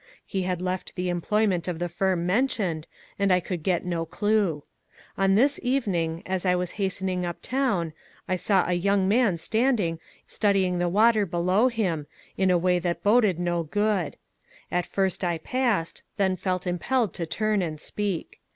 He 0.25 0.41
had 0.41 0.63
left 0.63 0.95
the 0.95 1.09
employment 1.09 1.67
of 1.67 1.77
the 1.77 1.87
firm 1.87 2.25
mentioned, 2.25 2.87
and 3.19 3.31
I 3.31 3.39
could 3.39 3.61
get 3.61 3.85
no 3.85 4.03
clue. 4.03 4.63
On 5.15 5.35
this 5.35 5.59
evening, 5.61 6.23
as 6.25 6.43
I 6.43 6.55
was 6.55 6.71
hastening 6.81 7.23
up 7.23 7.37
town, 7.43 7.93
I 8.27 8.35
saw 8.35 8.65
a 8.67 8.73
young 8.73 9.07
man 9.07 9.37
standing 9.37 9.99
studying 10.25 10.79
the 10.79 10.89
water 10.89 11.27
below 11.27 11.67
him, 11.67 12.07
in 12.35 12.49
a 12.49 12.57
way 12.57 12.79
that 12.79 13.03
boded 13.03 13.37
no 13.37 13.61
good. 13.61 14.17
At 14.71 14.87
first 14.87 15.23
I 15.23 15.37
passed, 15.37 16.01
then 16.17 16.35
felt 16.35 16.65
impelled 16.65 17.13
to 17.13 17.27
turn 17.27 17.61
and 17.61 17.79
speak. 17.79 18.41